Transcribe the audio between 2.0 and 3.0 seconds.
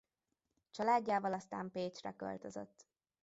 költözött.